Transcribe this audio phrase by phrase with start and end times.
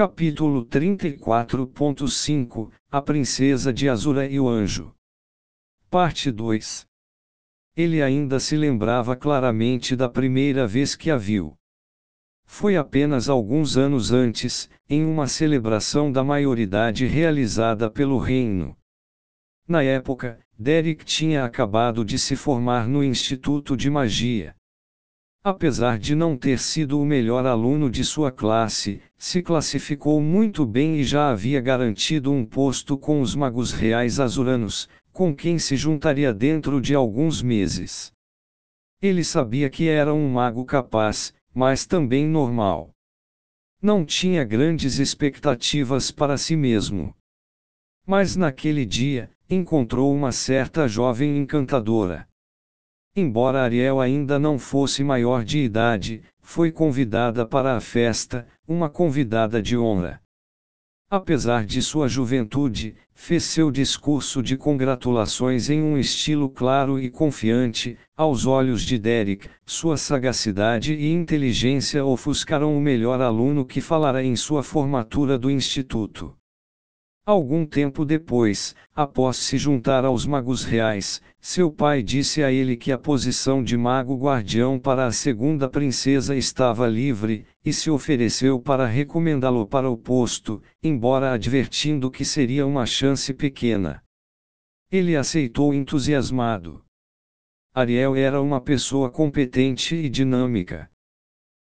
[0.00, 4.94] Capítulo 34.5 A Princesa de Azura e o Anjo.
[5.90, 6.86] Parte 2
[7.76, 11.54] Ele ainda se lembrava claramente da primeira vez que a viu.
[12.46, 18.74] Foi apenas alguns anos antes, em uma celebração da maioridade realizada pelo reino.
[19.68, 24.56] Na época, Derek tinha acabado de se formar no Instituto de Magia.
[25.42, 30.96] Apesar de não ter sido o melhor aluno de sua classe, se classificou muito bem
[30.96, 36.34] e já havia garantido um posto com os magos reais azuranos, com quem se juntaria
[36.34, 38.12] dentro de alguns meses.
[39.00, 42.90] Ele sabia que era um mago capaz, mas também normal.
[43.80, 47.16] Não tinha grandes expectativas para si mesmo.
[48.06, 52.28] Mas naquele dia, encontrou uma certa jovem encantadora.
[53.16, 59.60] Embora Ariel ainda não fosse maior de idade, foi convidada para a festa, uma convidada
[59.60, 60.20] de honra.
[61.10, 67.98] Apesar de sua juventude, fez seu discurso de congratulações em um estilo claro e confiante,
[68.16, 74.36] aos olhos de Derek, sua sagacidade e inteligência ofuscaram o melhor aluno que falara em
[74.36, 76.32] sua formatura do instituto.
[77.26, 82.90] Algum tempo depois, após se juntar aos magos reais, seu pai disse a ele que
[82.90, 88.86] a posição de mago guardião para a segunda princesa estava livre, e se ofereceu para
[88.86, 94.02] recomendá-lo para o posto, embora advertindo que seria uma chance pequena.
[94.90, 96.82] Ele aceitou entusiasmado.
[97.72, 100.90] Ariel era uma pessoa competente e dinâmica.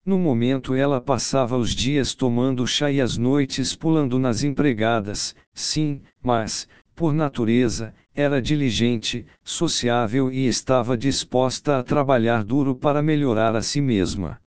[0.07, 5.99] No momento ela passava os dias tomando chá e as noites pulando nas empregadas, sim,
[6.23, 13.61] mas, por natureza, era diligente, sociável e estava disposta a trabalhar duro para melhorar a
[13.61, 14.39] si mesma.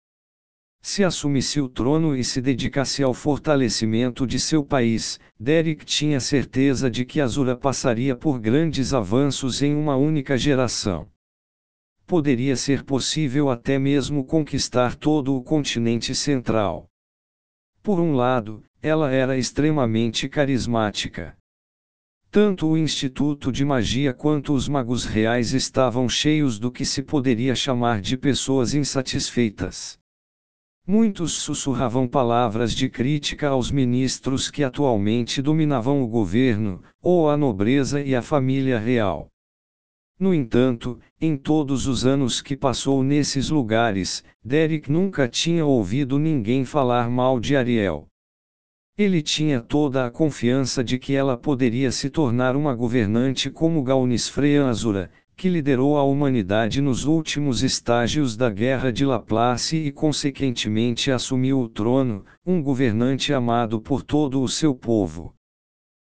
[0.81, 6.91] Se assumisse o trono e se dedicasse ao fortalecimento de seu país, Derek tinha certeza
[6.91, 11.06] de que Azura passaria por grandes avanços em uma única geração
[12.10, 16.88] poderia ser possível até mesmo conquistar todo o continente central.
[17.84, 21.37] Por um lado, ela era extremamente carismática.
[22.28, 27.54] Tanto o Instituto de Magia quanto os magos reais estavam cheios do que se poderia
[27.54, 29.97] chamar de pessoas insatisfeitas.
[30.84, 38.00] Muitos sussurravam palavras de crítica aos ministros que atualmente dominavam o governo, ou a nobreza
[38.00, 39.29] e a família real.
[40.20, 46.62] No entanto, em todos os anos que passou nesses lugares, Derek nunca tinha ouvido ninguém
[46.62, 48.06] falar mal de Ariel.
[48.98, 54.28] Ele tinha toda a confiança de que ela poderia se tornar uma governante como Gaunis
[54.28, 61.10] Freya Azura, que liderou a humanidade nos últimos estágios da Guerra de Laplace e consequentemente
[61.10, 65.34] assumiu o trono, um governante amado por todo o seu povo.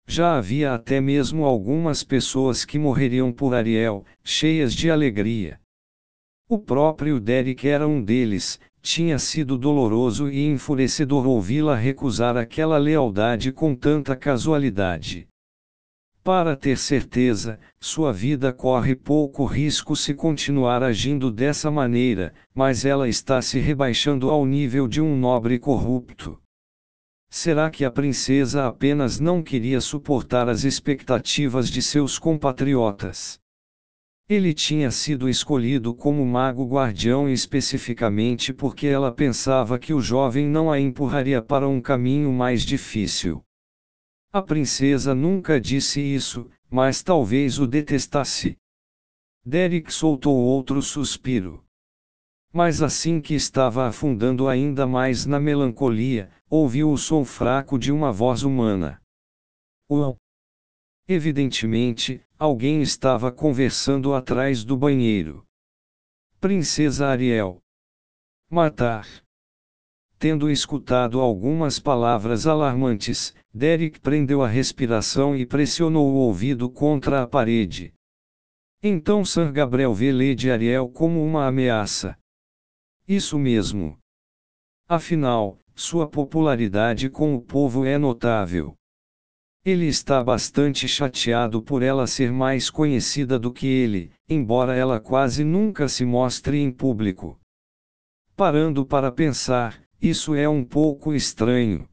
[0.05, 5.59] Já havia até mesmo algumas pessoas que morreriam por Ariel, cheias de alegria.
[6.49, 13.51] O próprio Derek era um deles, tinha sido doloroso e enfurecedor ouvi-la recusar aquela lealdade
[13.51, 15.25] com tanta casualidade.
[16.21, 23.07] Para ter certeza, sua vida corre pouco risco se continuar agindo dessa maneira, mas ela
[23.07, 26.39] está se rebaixando ao nível de um nobre corrupto.
[27.35, 33.39] Será que a princesa apenas não queria suportar as expectativas de seus compatriotas?
[34.29, 40.71] Ele tinha sido escolhido como mago guardião especificamente porque ela pensava que o jovem não
[40.71, 43.43] a empurraria para um caminho mais difícil.
[44.31, 48.55] A princesa nunca disse isso, mas talvez o detestasse.
[49.43, 51.63] Derek soltou outro suspiro.
[52.53, 58.11] Mas assim que estava afundando ainda mais na melancolia, ouviu o som fraco de uma
[58.11, 59.01] voz humana.
[59.89, 60.17] Uau!
[61.07, 65.43] Evidentemente, alguém estava conversando atrás do banheiro.
[66.39, 67.59] Princesa Ariel.
[68.51, 69.07] Matar.
[70.19, 77.27] Tendo escutado algumas palavras alarmantes, Derek prendeu a respiração e pressionou o ouvido contra a
[77.27, 77.91] parede.
[78.79, 82.15] Então Sir Gabriel vê Lady Ariel como uma ameaça.
[83.07, 83.97] Isso mesmo.
[84.87, 88.75] Afinal, sua popularidade com o povo é notável.
[89.65, 95.43] Ele está bastante chateado por ela ser mais conhecida do que ele, embora ela quase
[95.43, 97.39] nunca se mostre em público.
[98.35, 101.87] Parando para pensar, isso é um pouco estranho.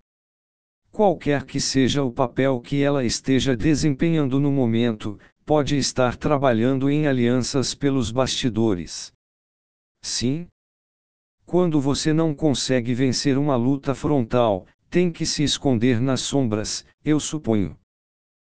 [0.91, 7.07] Qualquer que seja o papel que ela esteja desempenhando no momento, pode estar trabalhando em
[7.07, 9.13] alianças pelos bastidores.
[10.03, 10.49] Sim,
[11.51, 17.19] quando você não consegue vencer uma luta frontal, tem que se esconder nas sombras, eu
[17.19, 17.77] suponho.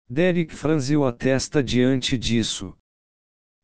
[0.09, 2.75] Derek franziu a testa diante disso.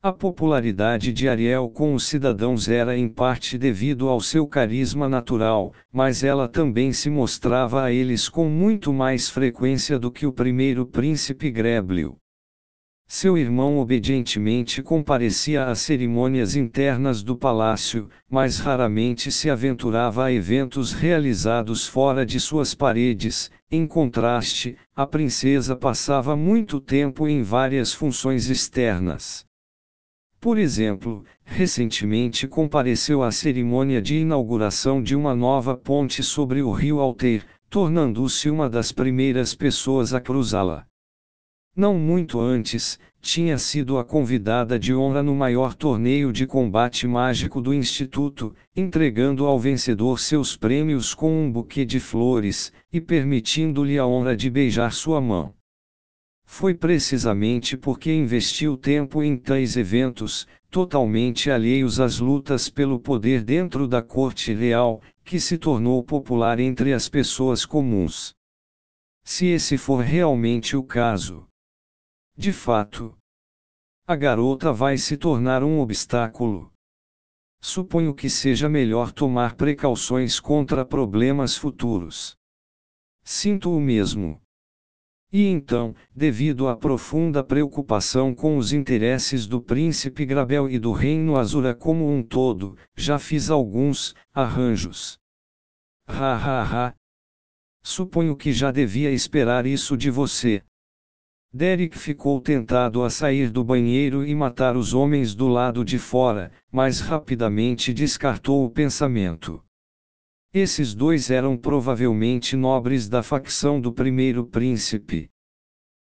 [0.00, 5.75] A popularidade de Ariel com os cidadãos era em parte devido ao seu carisma natural,
[5.93, 10.87] mas ela também se mostrava a eles com muito mais frequência do que o primeiro
[10.87, 12.17] príncipe Greblio.
[13.08, 20.93] Seu irmão obedientemente comparecia às cerimônias internas do palácio, mas raramente se aventurava a eventos
[20.93, 23.49] realizados fora de suas paredes.
[23.70, 29.47] Em contraste, a princesa passava muito tempo em várias funções externas.
[30.41, 36.99] Por exemplo, recentemente compareceu à cerimônia de inauguração de uma nova ponte sobre o rio
[36.99, 40.85] Alter, tornando-se uma das primeiras pessoas a cruzá-la.
[41.78, 47.61] Não muito antes, tinha sido a convidada de honra no maior torneio de combate mágico
[47.61, 54.06] do Instituto, entregando ao vencedor seus prêmios com um buquê de flores, e permitindo-lhe a
[54.06, 55.52] honra de beijar sua mão.
[56.46, 63.87] Foi precisamente porque investiu tempo em tais eventos, totalmente alheios às lutas pelo poder dentro
[63.87, 68.34] da corte real, que se tornou popular entre as pessoas comuns.
[69.23, 71.46] Se esse for realmente o caso.
[72.38, 73.17] De fato,
[74.06, 76.71] a garota vai se tornar um obstáculo.
[77.62, 82.37] Suponho que seja melhor tomar precauções contra problemas futuros.
[83.25, 84.38] Sinto o mesmo.
[85.33, 91.37] E então, devido à profunda preocupação com os interesses do príncipe Grabel e do reino
[91.37, 95.19] Azura como um todo, já fiz alguns arranjos.
[96.06, 96.94] Ha ha ha.
[97.83, 100.62] Suponho que já devia esperar isso de você.
[101.56, 106.53] Derek ficou tentado a sair do banheiro e matar os homens do lado de fora,
[106.70, 109.64] mas rapidamente descartou o pensamento.
[110.53, 115.31] Esses dois eram provavelmente nobres da facção do primeiro príncipe.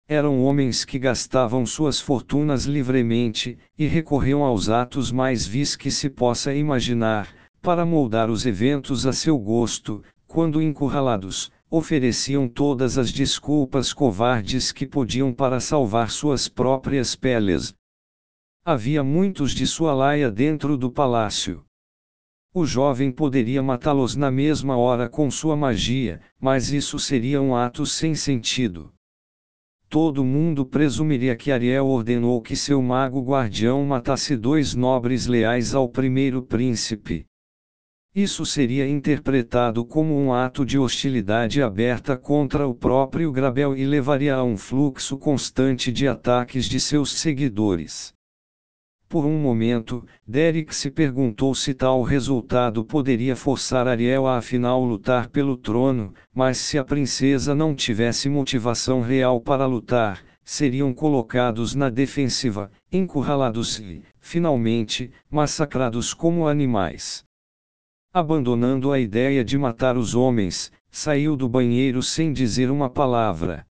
[0.06, 6.10] Eram homens que gastavam suas fortunas livremente, e recorriam aos atos mais vis que se
[6.10, 13.92] possa imaginar, para moldar os eventos a seu gosto, quando encurralados, ofereciam todas as desculpas
[13.94, 17.74] covardes que podiam para salvar suas próprias peles.
[18.64, 21.64] Havia muitos de sua laia dentro do palácio.
[22.54, 27.86] O jovem poderia matá-los na mesma hora com sua magia, mas isso seria um ato
[27.86, 28.92] sem sentido.
[29.90, 35.88] Todo mundo presumiria que Ariel ordenou que seu mago guardião matasse dois nobres leais ao
[35.88, 37.26] primeiro príncipe.
[38.18, 44.34] Isso seria interpretado como um ato de hostilidade aberta contra o próprio Grabel e levaria
[44.34, 48.12] a um fluxo constante de ataques de seus seguidores.
[49.08, 55.30] Por um momento, Derek se perguntou se tal resultado poderia forçar Ariel a afinal lutar
[55.30, 61.88] pelo trono, mas se a princesa não tivesse motivação real para lutar, seriam colocados na
[61.88, 67.27] defensiva, encurralados e, finalmente, massacrados como animais.
[68.14, 73.66] Abandonando a ideia de matar os homens, saiu do banheiro sem dizer uma palavra.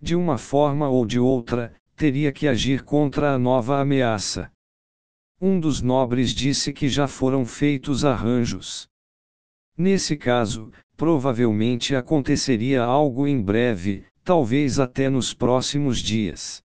[0.00, 4.50] De uma forma ou de outra, teria que agir contra a nova ameaça.
[5.40, 8.88] Um dos nobres disse que já foram feitos arranjos.
[9.76, 16.63] Nesse caso, provavelmente aconteceria algo em breve, talvez até nos próximos dias.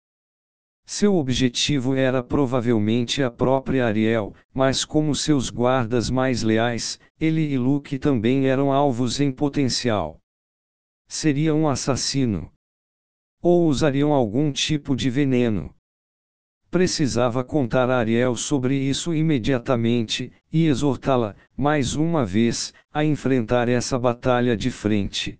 [0.91, 7.59] Seu objetivo era provavelmente a própria Ariel, mas como seus guardas mais leais, ele e
[7.59, 10.17] Luke também eram alvos em potencial.
[11.07, 12.51] Seria um assassino.
[13.39, 15.71] Ou usariam algum tipo de veneno.
[16.71, 23.99] Precisava contar a Ariel sobre isso imediatamente, e exortá-la, mais uma vez, a enfrentar essa
[23.99, 25.37] batalha de frente.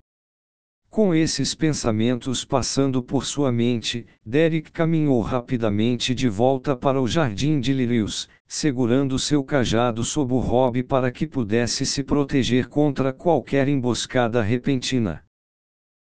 [1.00, 7.62] Com esses pensamentos passando por sua mente, Derek caminhou rapidamente de volta para o jardim
[7.62, 13.70] de lírios, segurando seu cajado sob o robe para que pudesse se proteger contra qualquer
[13.70, 15.24] emboscada repentina.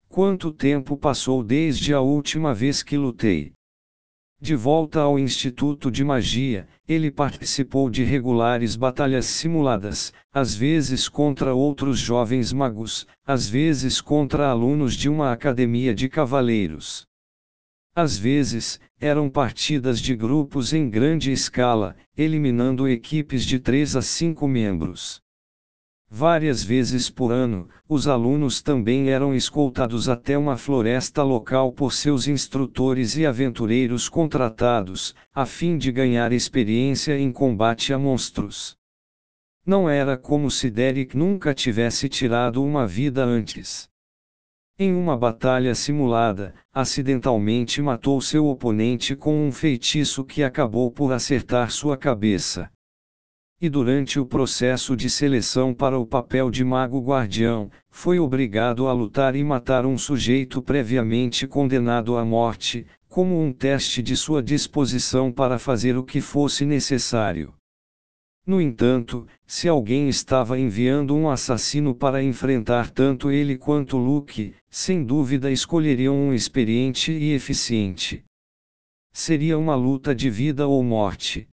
[0.09, 3.53] Quanto tempo passou desde a última vez que lutei?
[4.43, 11.53] De volta ao Instituto de Magia, ele participou de regulares batalhas simuladas, às vezes contra
[11.53, 17.05] outros jovens magos, às vezes contra alunos de uma academia de cavaleiros.
[17.93, 24.47] Às vezes, eram partidas de grupos em grande escala, eliminando equipes de 3 a 5
[24.47, 25.21] membros.
[26.13, 32.27] Várias vezes por ano, os alunos também eram escoltados até uma floresta local por seus
[32.27, 38.75] instrutores e aventureiros contratados, a fim de ganhar experiência em combate a monstros.
[39.65, 43.87] Não era como se Derek nunca tivesse tirado uma vida antes.
[44.77, 51.71] Em uma batalha simulada, acidentalmente matou seu oponente com um feitiço que acabou por acertar
[51.71, 52.69] sua cabeça.
[53.61, 58.91] E durante o processo de seleção para o papel de mago guardião, foi obrigado a
[58.91, 65.31] lutar e matar um sujeito previamente condenado à morte, como um teste de sua disposição
[65.31, 67.53] para fazer o que fosse necessário.
[68.47, 75.03] No entanto, se alguém estava enviando um assassino para enfrentar tanto ele quanto Luke, sem
[75.03, 78.23] dúvida escolheriam um experiente e eficiente.
[79.13, 81.47] Seria uma luta de vida ou morte.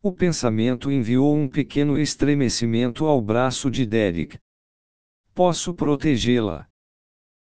[0.00, 4.38] O pensamento enviou um pequeno estremecimento ao braço de Derek.
[5.34, 6.68] Posso protegê-la.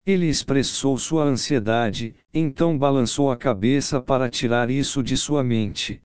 [0.05, 6.01] Ele expressou sua ansiedade, então balançou a cabeça para tirar isso de sua mente.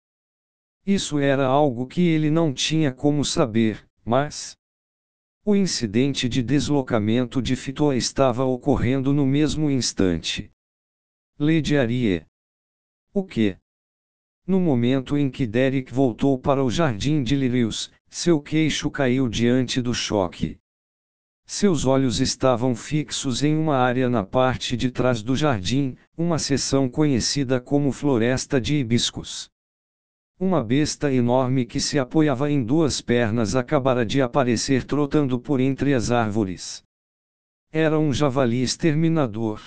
[0.84, 4.56] Isso era algo que ele não tinha como saber, mas.
[5.44, 10.50] O incidente de deslocamento de Fitoa estava ocorrendo no mesmo instante.
[11.38, 12.26] Lady Arie.
[13.14, 13.56] O que?
[14.46, 19.80] No momento em que Derek voltou para o jardim de Lirius, seu queixo caiu diante
[19.80, 20.58] do choque.
[21.46, 26.88] Seus olhos estavam fixos em uma área na parte de trás do jardim, uma seção
[26.88, 29.48] conhecida como Floresta de Hibiscos.
[30.40, 35.94] Uma besta enorme que se apoiava em duas pernas acabara de aparecer trotando por entre
[35.94, 36.82] as árvores.
[37.70, 39.60] Era um javali exterminador.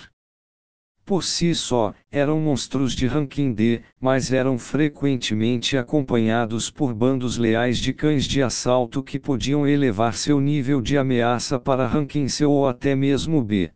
[1.06, 7.78] Por si só, eram monstros de ranking D, mas eram frequentemente acompanhados por bandos leais
[7.78, 12.68] de cães de assalto que podiam elevar seu nível de ameaça para ranking C ou
[12.68, 13.70] até mesmo B.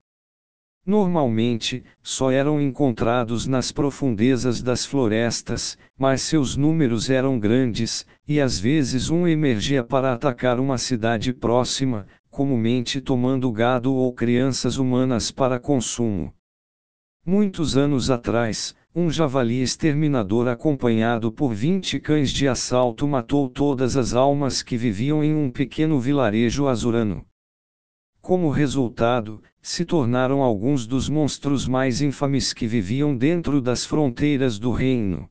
[0.83, 8.57] Normalmente, só eram encontrados nas profundezas das florestas, mas seus números eram grandes, e às
[8.57, 15.59] vezes um emergia para atacar uma cidade próxima, comumente tomando gado ou crianças humanas para
[15.59, 16.33] consumo.
[17.25, 24.13] Muitos anos atrás, um javali exterminador acompanhado por 20 cães de assalto matou todas as
[24.13, 27.25] almas que viviam em um pequeno vilarejo azurano.
[28.21, 34.71] Como resultado, se tornaram alguns dos monstros mais infames que viviam dentro das fronteiras do
[34.71, 35.29] reino.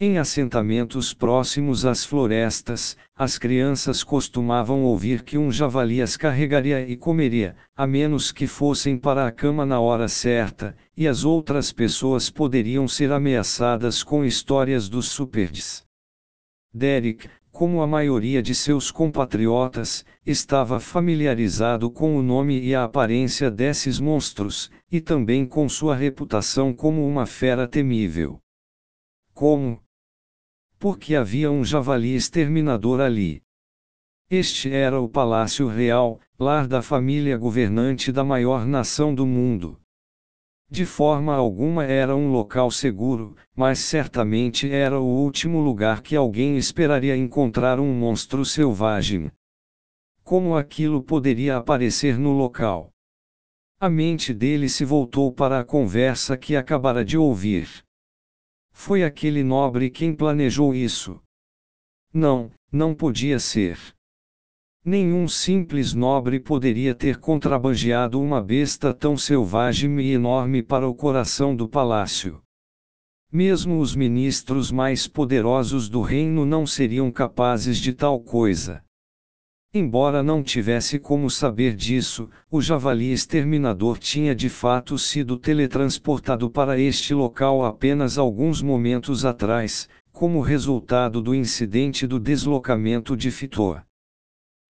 [0.00, 6.96] Em assentamentos próximos às florestas, as crianças costumavam ouvir que um javali as carregaria e
[6.96, 12.30] comeria, a menos que fossem para a cama na hora certa, e as outras pessoas
[12.30, 15.84] poderiam ser ameaçadas com histórias dos superdes.
[16.72, 23.50] Derek, como a maioria de seus compatriotas, estava familiarizado com o nome e a aparência
[23.50, 28.38] desses monstros, e também com sua reputação como uma fera temível.
[29.34, 29.82] Como?
[30.78, 33.42] Porque havia um javali exterminador ali.
[34.30, 39.80] Este era o Palácio Real, lar da família governante da maior nação do mundo.
[40.70, 46.56] De forma alguma era um local seguro, mas certamente era o último lugar que alguém
[46.58, 49.32] esperaria encontrar um monstro selvagem.
[50.22, 52.92] Como aquilo poderia aparecer no local?
[53.80, 57.82] A mente dele se voltou para a conversa que acabara de ouvir.
[58.80, 61.20] Foi aquele nobre quem planejou isso.
[62.14, 63.76] Não, não podia ser.
[64.84, 71.56] Nenhum simples nobre poderia ter contrabandeado uma besta tão selvagem e enorme para o coração
[71.56, 72.40] do palácio.
[73.32, 78.80] Mesmo os ministros mais poderosos do reino não seriam capazes de tal coisa.
[79.74, 86.78] Embora não tivesse como saber disso, o javali exterminador tinha de fato sido teletransportado para
[86.78, 93.82] este local apenas alguns momentos atrás, como resultado do incidente do deslocamento de Fitor.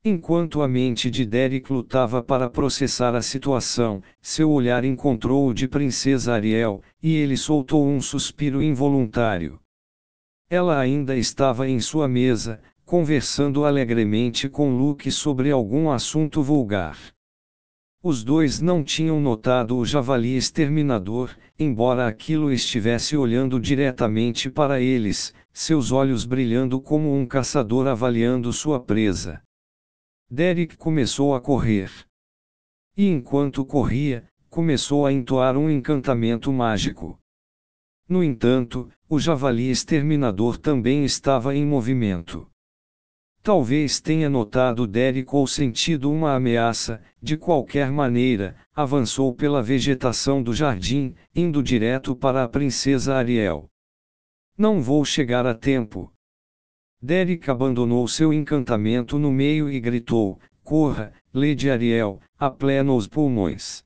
[0.04, 5.68] Enquanto a mente de Derek lutava para processar a situação, seu olhar encontrou o de
[5.68, 9.60] Princesa Ariel, e ele soltou um suspiro involuntário.
[10.50, 16.96] Ela ainda estava em sua mesa, conversando alegremente com Luke sobre algum assunto vulgar.
[18.02, 25.34] Os dois não tinham notado o javali exterminador, embora aquilo estivesse olhando diretamente para eles,
[25.52, 29.42] seus olhos brilhando como um caçador avaliando sua presa.
[30.30, 31.90] Derek começou a correr.
[32.96, 37.18] E enquanto corria, começou a entoar um encantamento mágico.
[38.08, 42.48] No entanto, o javali exterminador também estava em movimento.
[43.42, 50.52] Talvez tenha notado Derek ou sentido uma ameaça, de qualquer maneira, avançou pela vegetação do
[50.52, 53.70] jardim, indo direto para a princesa Ariel.
[54.56, 56.12] Não vou chegar a tempo.
[57.00, 63.84] Derek abandonou seu encantamento no meio e gritou: Corra, Lady Ariel, a pleno os pulmões.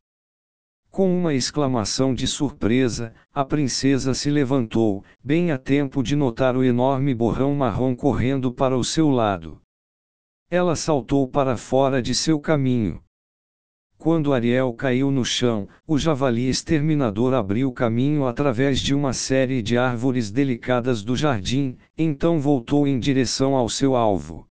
[0.93, 6.63] Com uma exclamação de surpresa, a princesa se levantou, bem a tempo de notar o
[6.63, 9.59] enorme borrão marrom correndo para o seu lado.
[10.51, 13.03] Ela saltou para fora de seu caminho.
[13.97, 19.79] Quando Ariel caiu no chão, o javali exterminador abriu caminho através de uma série de
[19.79, 24.47] árvores delicadas do jardim, então voltou em direção ao seu alvo.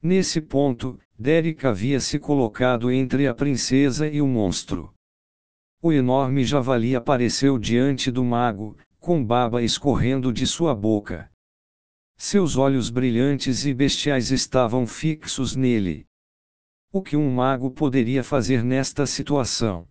[0.00, 4.94] Nesse ponto, Derek havia se colocado entre a princesa e o monstro.
[5.80, 11.30] O enorme javali apareceu diante do mago, com baba escorrendo de sua boca.
[12.16, 16.04] Seus olhos brilhantes e bestiais estavam fixos nele.
[16.92, 19.86] O que um mago poderia fazer nesta situação?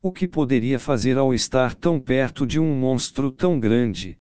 [0.00, 4.16] O que poderia fazer ao estar tão perto de um monstro tão grande?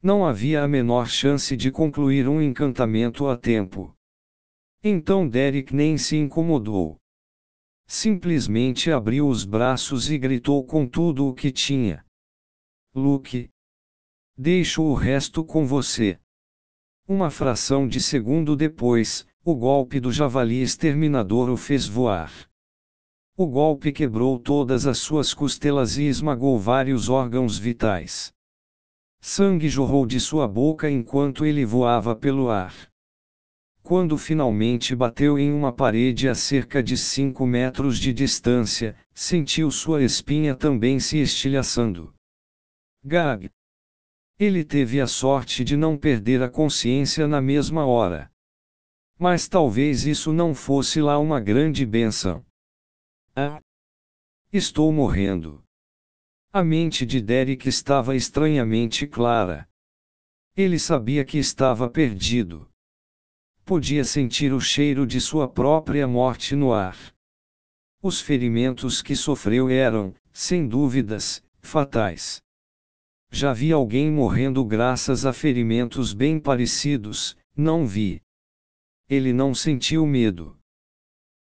[0.00, 3.92] Não havia a menor chance de concluir um encantamento a tempo.
[4.80, 6.98] Então Derek nem se incomodou.
[7.90, 12.04] Simplesmente abriu os braços e gritou com tudo o que tinha.
[12.94, 13.48] Luke.
[14.36, 16.20] Deixo o resto com você.
[17.08, 22.30] Uma fração de segundo depois, o golpe do javali exterminador o fez voar.
[23.34, 28.34] O golpe quebrou todas as suas costelas e esmagou vários órgãos vitais.
[29.18, 32.87] Sangue jorrou de sua boca enquanto ele voava pelo ar.
[33.88, 40.02] Quando finalmente bateu em uma parede a cerca de 5 metros de distância, sentiu sua
[40.02, 42.14] espinha também se estilhaçando.
[43.02, 43.48] Gag!
[44.38, 48.30] Ele teve a sorte de não perder a consciência na mesma hora.
[49.18, 52.44] Mas talvez isso não fosse lá uma grande benção.
[53.34, 53.58] Ah!
[54.52, 55.64] Estou morrendo.
[56.52, 59.66] A mente de Derek estava estranhamente clara.
[60.54, 62.67] Ele sabia que estava perdido
[63.68, 66.96] podia sentir o cheiro de sua própria morte no ar.
[68.02, 72.40] Os ferimentos que sofreu eram, sem dúvidas, fatais.
[73.30, 78.22] Já vi alguém morrendo graças a ferimentos bem parecidos, não vi.
[79.06, 80.56] Ele não sentiu medo.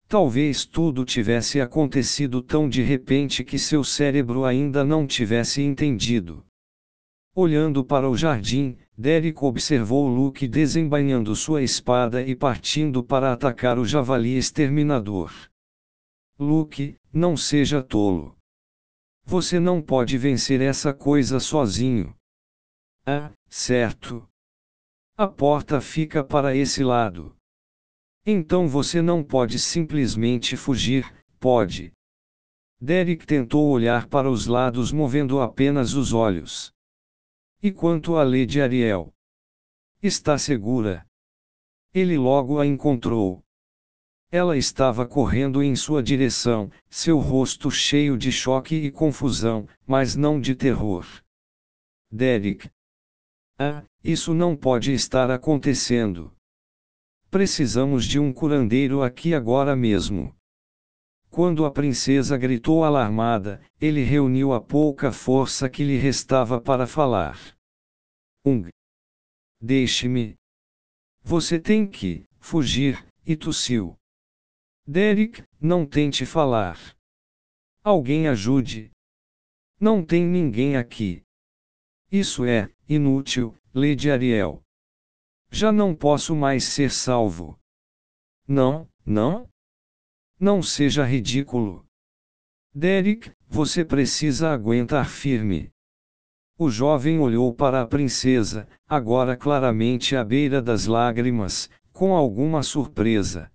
[0.07, 6.43] Talvez tudo tivesse acontecido tão de repente que seu cérebro ainda não tivesse entendido.
[7.35, 13.85] Olhando para o jardim, Derek observou Luke desembainhando sua espada e partindo para atacar o
[13.85, 15.33] javali exterminador.
[16.39, 18.37] Luke, não seja tolo.
[19.25, 22.15] Você não pode vencer essa coisa sozinho.
[23.05, 24.27] Ah, certo.
[25.17, 27.35] A porta fica para esse lado.
[28.25, 31.05] Então você não pode simplesmente fugir,
[31.39, 31.91] pode.
[32.79, 36.74] Derek tentou olhar para os lados movendo apenas os olhos.
[37.65, 39.11] E quanto à Lady Ariel?
[39.99, 41.03] Está segura.
[41.91, 43.43] Ele logo a encontrou.
[44.31, 50.39] Ela estava correndo em sua direção, seu rosto cheio de choque e confusão, mas não
[50.39, 51.07] de terror.
[52.11, 52.69] Derek.
[53.57, 56.31] Ah, isso não pode estar acontecendo.
[57.31, 60.35] Precisamos de um curandeiro aqui agora mesmo.
[61.31, 67.54] Quando a princesa gritou alarmada, ele reuniu a pouca força que lhe restava para falar.
[68.45, 68.69] Ung.
[69.59, 70.35] Deixe-me.
[71.23, 73.97] Você tem que fugir, e tossiu.
[74.85, 76.77] Derek, não tente falar.
[77.83, 78.91] Alguém ajude.
[79.79, 81.23] Não tem ninguém aqui.
[82.11, 84.61] Isso é, inútil, Lady Ariel.
[85.49, 87.59] Já não posso mais ser salvo.
[88.47, 89.49] Não, não?
[90.39, 91.83] Não seja ridículo.
[92.71, 95.73] Derek, você precisa aguentar firme.
[96.57, 103.51] O jovem olhou para a princesa, agora claramente à beira das lágrimas, com alguma surpresa.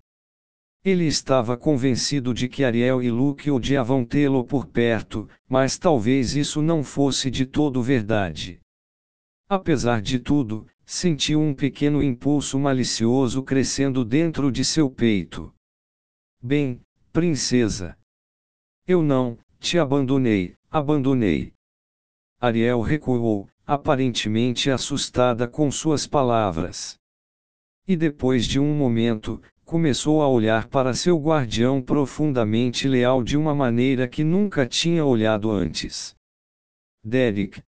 [0.84, 6.60] Ele estava convencido de que Ariel e Luke odiavam tê-lo por perto, mas talvez isso
[6.60, 8.60] não fosse de todo verdade.
[9.48, 15.54] Apesar de tudo, sentiu um pequeno impulso malicioso crescendo dentro de seu peito.
[16.42, 16.80] Bem,
[17.12, 17.96] princesa.
[18.86, 21.52] Eu não, te abandonei, abandonei.
[22.40, 26.98] Ariel recuou, aparentemente assustada com suas palavras.
[27.86, 33.54] E depois de um momento, começou a olhar para seu guardião profundamente leal de uma
[33.54, 36.16] maneira que nunca tinha olhado antes.
[37.04, 37.62] Derek.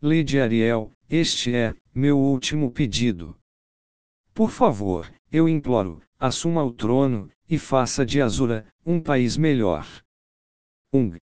[0.00, 3.36] Lady Ariel, este é, meu último pedido.
[4.32, 9.84] Por favor, eu imploro, assuma o trono, e faça de Azura, um país melhor.
[10.92, 11.18] Ung.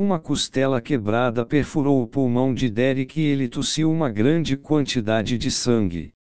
[0.00, 5.50] Uma costela quebrada perfurou o pulmão de Derek e ele tossiu uma grande quantidade de
[5.50, 6.14] sangue.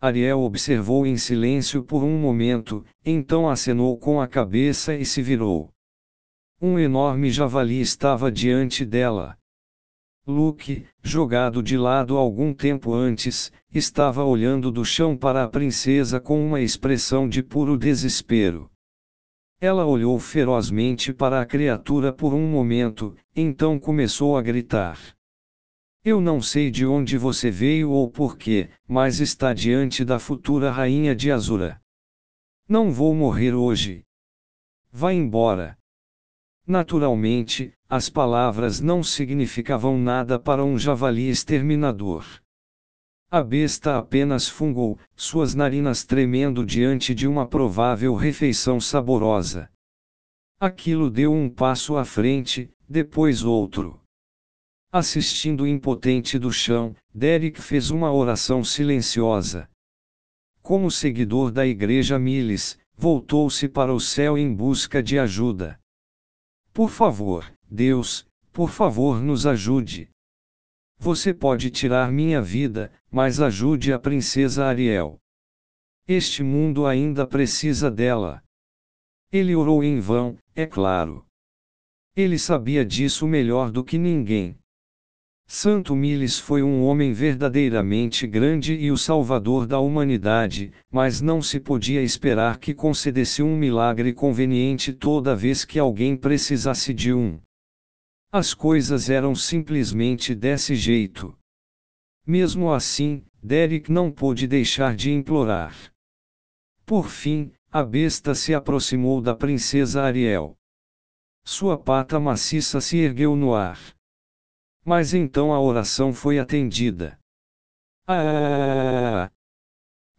[0.00, 5.70] Ariel observou em silêncio por um momento, então acenou com a cabeça e se virou.
[6.60, 9.38] Um enorme javali estava diante dela.
[10.26, 16.44] Luke, jogado de lado algum tempo antes, estava olhando do chão para a princesa com
[16.44, 18.68] uma expressão de puro desespero.
[19.60, 24.96] Ela olhou ferozmente para a criatura por um momento, então começou a gritar.
[26.04, 31.14] Eu não sei de onde você veio ou porquê, mas está diante da futura rainha
[31.14, 31.82] de Azura.
[32.68, 34.04] Não vou morrer hoje.
[34.92, 35.76] Vá embora.
[36.64, 42.24] Naturalmente, as palavras não significavam nada para um javali exterminador.
[43.30, 49.70] A besta apenas fungou, suas narinas tremendo diante de uma provável refeição saborosa.
[50.58, 54.00] Aquilo deu um passo à frente, depois outro.
[54.90, 59.68] Assistindo impotente do chão, Derek fez uma oração silenciosa.
[60.62, 65.78] Como seguidor da Igreja Miles, voltou-se para o céu em busca de ajuda.
[66.72, 70.08] Por favor, Deus, por favor, nos ajude.
[70.98, 75.20] Você pode tirar minha vida, mas ajude a princesa Ariel.
[76.08, 78.42] Este mundo ainda precisa dela.
[79.30, 81.24] Ele orou em vão, é claro.
[82.16, 84.58] Ele sabia disso melhor do que ninguém.
[85.46, 91.60] Santo Miles foi um homem verdadeiramente grande e o salvador da humanidade, mas não se
[91.60, 97.38] podia esperar que concedesse um milagre conveniente toda vez que alguém precisasse de um.
[98.30, 101.34] As coisas eram simplesmente desse jeito.
[102.26, 105.74] Mesmo assim, Derek não pôde deixar de implorar.
[106.84, 110.54] Por fim, a besta se aproximou da princesa Ariel.
[111.42, 113.78] Sua pata maciça se ergueu no ar.
[114.84, 117.18] Mas então a oração foi atendida.
[118.06, 119.30] Ah!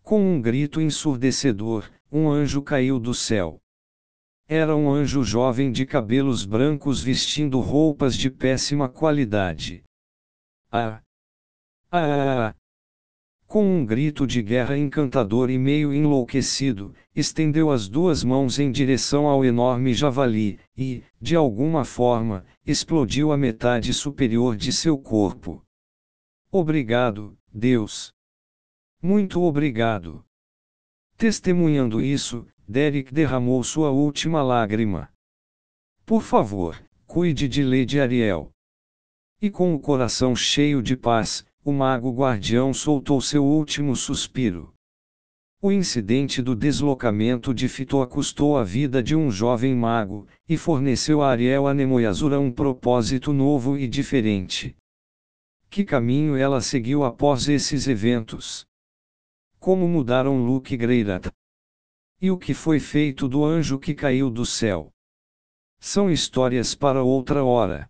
[0.01, 3.61] Com um grito ensurdecedor, um anjo caiu do céu.
[4.51, 9.83] Era um anjo jovem de cabelos brancos vestindo roupas de péssima qualidade.
[10.71, 11.03] Ah!
[11.91, 12.55] Ah!
[13.45, 19.27] Com um grito de guerra encantador e meio enlouquecido, estendeu as duas mãos em direção
[19.27, 25.63] ao enorme javali, e, de alguma forma, explodiu a metade superior de seu corpo.
[26.51, 28.12] Obrigado, Deus.
[28.99, 30.25] Muito obrigado.
[31.17, 35.12] Testemunhando isso, Derek derramou sua última lágrima.
[36.05, 38.51] Por favor, cuide de Lady Ariel.
[39.41, 44.71] E com o coração cheio de paz, o mago guardião soltou seu último suspiro.
[45.60, 51.23] O incidente do deslocamento de Fitoa custou a vida de um jovem mago, e forneceu
[51.23, 54.77] a Ariel Anemoyazura um propósito novo e diferente.
[55.71, 58.63] Que caminho ela seguiu após esses eventos?
[59.60, 61.32] Como mudaram Luke Greirat?
[62.21, 64.91] E o que foi feito do anjo que caiu do céu?
[65.79, 67.89] São histórias para outra hora.